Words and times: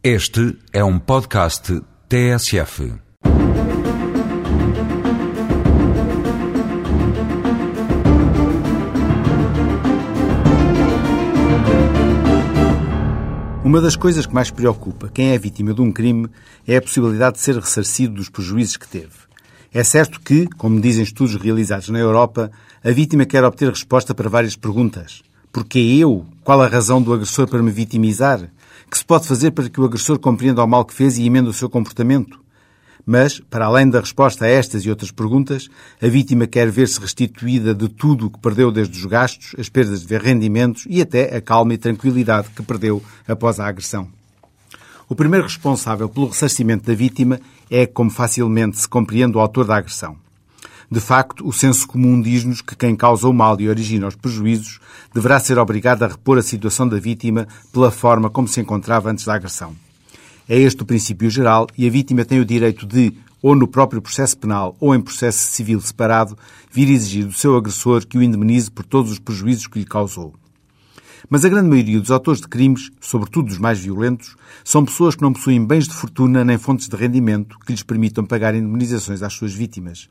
Este 0.00 0.56
é 0.72 0.84
um 0.84 0.96
podcast 0.96 1.82
TSF. 2.08 2.92
Uma 13.64 13.80
das 13.80 13.96
coisas 13.96 14.24
que 14.24 14.32
mais 14.32 14.52
preocupa 14.52 15.08
quem 15.12 15.32
é 15.32 15.38
vítima 15.38 15.74
de 15.74 15.80
um 15.80 15.90
crime 15.90 16.28
é 16.64 16.76
a 16.76 16.80
possibilidade 16.80 17.34
de 17.34 17.42
ser 17.42 17.56
ressarcido 17.56 18.14
dos 18.14 18.28
prejuízos 18.28 18.76
que 18.76 18.86
teve. 18.86 19.08
É 19.74 19.82
certo 19.82 20.20
que, 20.20 20.46
como 20.46 20.80
dizem 20.80 21.02
estudos 21.02 21.34
realizados 21.34 21.88
na 21.88 21.98
Europa, 21.98 22.52
a 22.84 22.90
vítima 22.92 23.26
quer 23.26 23.42
obter 23.42 23.68
resposta 23.68 24.14
para 24.14 24.28
várias 24.30 24.54
perguntas. 24.54 25.24
Porquê 25.52 25.78
eu? 25.78 26.26
Qual 26.44 26.60
a 26.60 26.68
razão 26.68 27.00
do 27.00 27.12
agressor 27.12 27.48
para 27.48 27.62
me 27.62 27.70
vitimizar? 27.70 28.50
Que 28.90 28.98
se 28.98 29.04
pode 29.04 29.26
fazer 29.26 29.50
para 29.50 29.68
que 29.68 29.80
o 29.80 29.84
agressor 29.84 30.18
compreenda 30.18 30.62
o 30.62 30.66
mal 30.66 30.84
que 30.84 30.94
fez 30.94 31.18
e 31.18 31.24
emenda 31.24 31.50
o 31.50 31.54
seu 31.54 31.68
comportamento? 31.68 32.38
Mas, 33.04 33.40
para 33.40 33.64
além 33.64 33.88
da 33.88 34.00
resposta 34.00 34.44
a 34.44 34.48
estas 34.48 34.84
e 34.84 34.90
outras 34.90 35.10
perguntas, 35.10 35.68
a 36.02 36.06
vítima 36.08 36.46
quer 36.46 36.70
ver-se 36.70 37.00
restituída 37.00 37.74
de 37.74 37.88
tudo 37.88 38.26
o 38.26 38.30
que 38.30 38.38
perdeu 38.38 38.70
desde 38.70 38.98
os 38.98 39.06
gastos, 39.06 39.54
as 39.58 39.70
perdas 39.70 40.04
de 40.04 40.18
rendimentos 40.18 40.84
e 40.88 41.00
até 41.00 41.34
a 41.34 41.40
calma 41.40 41.72
e 41.72 41.78
tranquilidade 41.78 42.50
que 42.54 42.62
perdeu 42.62 43.02
após 43.26 43.58
a 43.58 43.66
agressão. 43.66 44.08
O 45.08 45.14
primeiro 45.14 45.46
responsável 45.46 46.06
pelo 46.06 46.28
ressarcimento 46.28 46.86
da 46.86 46.94
vítima 46.94 47.40
é, 47.70 47.86
como 47.86 48.10
facilmente 48.10 48.78
se 48.78 48.86
compreende, 48.86 49.38
o 49.38 49.40
autor 49.40 49.64
da 49.64 49.76
agressão. 49.76 50.16
De 50.90 51.00
facto, 51.00 51.46
o 51.46 51.52
senso 51.52 51.86
comum 51.86 52.18
diz-nos 52.20 52.62
que 52.62 52.74
quem 52.74 52.96
causa 52.96 53.28
o 53.28 53.32
mal 53.32 53.60
e 53.60 53.68
origina 53.68 54.08
os 54.08 54.16
prejuízos 54.16 54.80
deverá 55.12 55.38
ser 55.38 55.58
obrigado 55.58 56.02
a 56.02 56.06
repor 56.06 56.38
a 56.38 56.42
situação 56.42 56.88
da 56.88 56.98
vítima 56.98 57.46
pela 57.70 57.90
forma 57.90 58.30
como 58.30 58.48
se 58.48 58.58
encontrava 58.58 59.10
antes 59.10 59.26
da 59.26 59.34
agressão. 59.34 59.76
É 60.48 60.58
este 60.58 60.82
o 60.82 60.86
princípio 60.86 61.28
geral 61.28 61.66
e 61.76 61.86
a 61.86 61.90
vítima 61.90 62.24
tem 62.24 62.40
o 62.40 62.44
direito 62.44 62.86
de, 62.86 63.12
ou 63.42 63.54
no 63.54 63.68
próprio 63.68 64.00
processo 64.00 64.38
penal 64.38 64.74
ou 64.80 64.94
em 64.94 65.00
processo 65.00 65.48
civil 65.48 65.78
separado, 65.78 66.38
vir 66.72 66.88
exigir 66.88 67.26
do 67.26 67.34
seu 67.34 67.54
agressor 67.54 68.06
que 68.06 68.16
o 68.16 68.22
indemnize 68.22 68.70
por 68.70 68.86
todos 68.86 69.12
os 69.12 69.18
prejuízos 69.18 69.66
que 69.66 69.80
lhe 69.80 69.84
causou. 69.84 70.32
Mas 71.28 71.44
a 71.44 71.50
grande 71.50 71.68
maioria 71.68 72.00
dos 72.00 72.10
autores 72.10 72.40
de 72.40 72.48
crimes, 72.48 72.90
sobretudo 72.98 73.50
os 73.50 73.58
mais 73.58 73.78
violentos, 73.78 74.36
são 74.64 74.86
pessoas 74.86 75.14
que 75.14 75.20
não 75.20 75.34
possuem 75.34 75.62
bens 75.62 75.86
de 75.86 75.92
fortuna 75.92 76.42
nem 76.42 76.56
fontes 76.56 76.88
de 76.88 76.96
rendimento 76.96 77.58
que 77.58 77.72
lhes 77.72 77.82
permitam 77.82 78.24
pagar 78.24 78.54
indemnizações 78.54 79.22
às 79.22 79.34
suas 79.34 79.52
vítimas. 79.52 80.08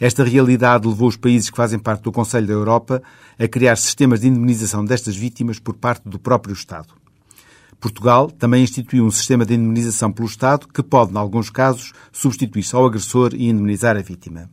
Esta 0.00 0.24
realidade 0.24 0.88
levou 0.88 1.08
os 1.08 1.16
países 1.16 1.50
que 1.50 1.56
fazem 1.56 1.78
parte 1.78 2.02
do 2.02 2.10
Conselho 2.10 2.46
da 2.46 2.54
Europa 2.54 3.02
a 3.38 3.46
criar 3.46 3.76
sistemas 3.76 4.22
de 4.22 4.28
indemnização 4.28 4.82
destas 4.82 5.14
vítimas 5.14 5.58
por 5.58 5.74
parte 5.74 6.08
do 6.08 6.18
próprio 6.18 6.54
Estado. 6.54 6.88
Portugal 7.78 8.30
também 8.30 8.64
instituiu 8.64 9.04
um 9.04 9.10
sistema 9.10 9.44
de 9.44 9.54
indemnização 9.54 10.10
pelo 10.10 10.26
Estado 10.26 10.66
que 10.66 10.82
pode, 10.82 11.12
em 11.12 11.18
alguns 11.18 11.50
casos, 11.50 11.92
substituir-se 12.10 12.74
ao 12.74 12.86
agressor 12.86 13.34
e 13.34 13.48
indemnizar 13.48 13.94
a 13.96 14.00
vítima. 14.00 14.48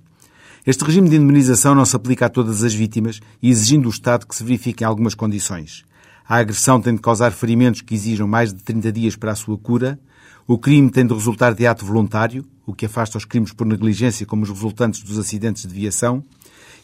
Este 0.66 0.84
regime 0.84 1.10
de 1.10 1.16
indemnização 1.16 1.74
não 1.74 1.86
se 1.86 1.96
aplica 1.96 2.26
a 2.26 2.30
todas 2.30 2.62
as 2.66 2.74
vítimas 2.74 3.22
exigindo 3.42 3.84
do 3.84 3.90
Estado 3.90 4.28
que 4.28 4.36
se 4.36 4.44
verifiquem 4.44 4.86
algumas 4.86 5.16
condições. 5.16 5.86
A 6.28 6.38
agressão 6.38 6.82
tem 6.82 6.94
de 6.94 7.02
causar 7.02 7.32
ferimentos 7.32 7.80
que 7.80 7.96
exijam 7.96 8.28
mais 8.28 8.54
de 8.54 8.62
30 8.62 8.92
dias 8.92 9.16
para 9.16 9.32
a 9.32 9.36
sua 9.36 9.58
cura, 9.58 9.98
o 10.48 10.58
crime 10.58 10.90
tem 10.90 11.06
de 11.06 11.14
resultar 11.14 11.54
de 11.54 11.68
ato 11.68 11.86
voluntário, 11.86 12.46
o 12.66 12.74
que 12.74 12.86
afasta 12.86 13.18
os 13.18 13.26
crimes 13.26 13.52
por 13.52 13.68
negligência 13.68 14.26
como 14.26 14.44
os 14.44 14.50
resultantes 14.50 15.04
dos 15.04 15.20
acidentes 15.20 15.68
de 15.68 15.74
viação, 15.74 16.24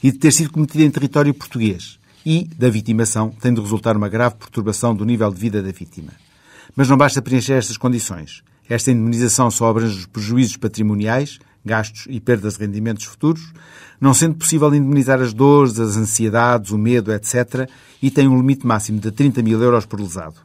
e 0.04 0.12
de 0.12 0.18
ter 0.18 0.34
sido 0.34 0.52
cometido 0.52 0.84
em 0.84 0.92
território 0.92 1.34
português. 1.34 1.98
E, 2.26 2.44
da 2.58 2.70
vitimação, 2.70 3.30
tem 3.30 3.54
de 3.54 3.62
resultar 3.62 3.96
uma 3.96 4.10
grave 4.10 4.36
perturbação 4.36 4.94
do 4.94 5.06
nível 5.06 5.32
de 5.32 5.40
vida 5.40 5.64
da 5.64 5.72
vítima. 5.72 6.12
Mas 6.76 6.90
não 6.90 6.98
basta 6.98 7.22
preencher 7.22 7.54
estas 7.54 7.78
condições. 7.78 8.44
Esta 8.70 8.92
indemnização 8.92 9.50
só 9.50 9.70
abrange 9.70 9.98
os 9.98 10.06
prejuízos 10.06 10.58
patrimoniais, 10.58 11.40
gastos 11.66 12.06
e 12.10 12.20
perdas 12.20 12.58
de 12.58 12.66
rendimentos 12.66 13.06
futuros, 13.06 13.54
não 14.00 14.14
sendo 14.14 14.36
possível 14.36 14.74
indemnizar 14.76 15.22
as 15.22 15.34
dores, 15.34 15.80
as 15.80 15.96
ansiedades, 15.96 16.72
o 16.72 16.78
medo, 16.78 17.14
etc., 17.14 17.70
e 18.02 18.12
tem 18.12 18.28
um 18.28 18.36
limite 18.36 18.68
máximo 18.68 19.00
de 19.00 19.10
30 19.10 19.42
mil 19.42 19.62
euros 19.62 19.86
por 19.86 20.02
lesado. 20.02 20.36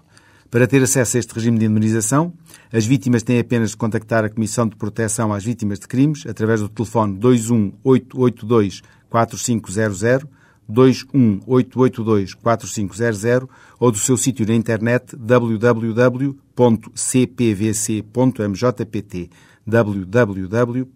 Para 0.51 0.67
ter 0.67 0.83
acesso 0.83 1.17
a 1.17 1.21
este 1.21 1.35
regime 1.35 1.59
de 1.59 1.67
indemnização, 1.67 2.33
as 2.73 2.87
vítimas 2.87 3.23
têm 3.23 3.39
apenas 3.39 3.71
de 3.71 3.77
contactar 3.77 4.25
a 4.25 4.31
Comissão 4.31 4.67
de 4.67 4.77
Proteção 4.77 5.31
às 5.33 5.45
Vítimas 5.45 5.79
de 5.79 5.87
Crimes 5.87 6.25
através 6.27 6.61
do 6.61 6.69
telefone 6.71 7.19
21882 7.19 8.83
4500, 9.11 10.27
21882 10.67 12.35
4500 12.35 13.49
ou 13.79 13.93
do 13.93 13.99
seu 13.99 14.17
sítio 14.17 14.47
na 14.47 14.55
internet 14.55 15.15
www.cpvc.mjpt 15.17 16.51
www.cpvc.mj.pt 19.67 20.89